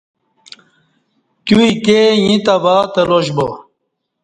تیو 1.43 1.57
ایکے 1.63 1.99
ییں 2.23 2.39
تہ 2.45 2.53
واتہ 2.63 3.01
لاش 3.09 3.27
با 3.35 3.47